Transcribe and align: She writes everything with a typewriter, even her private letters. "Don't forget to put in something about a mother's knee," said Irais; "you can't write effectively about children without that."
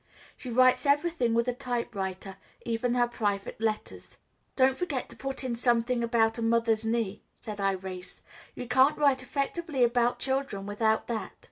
She 0.35 0.49
writes 0.49 0.87
everything 0.87 1.35
with 1.35 1.47
a 1.47 1.53
typewriter, 1.53 2.37
even 2.65 2.95
her 2.95 3.07
private 3.07 3.61
letters. 3.61 4.17
"Don't 4.55 4.75
forget 4.75 5.09
to 5.09 5.15
put 5.15 5.43
in 5.43 5.55
something 5.55 6.03
about 6.03 6.39
a 6.39 6.41
mother's 6.41 6.83
knee," 6.83 7.21
said 7.39 7.59
Irais; 7.59 8.21
"you 8.55 8.67
can't 8.67 8.97
write 8.97 9.21
effectively 9.21 9.83
about 9.83 10.17
children 10.17 10.65
without 10.65 11.05
that." 11.05 11.33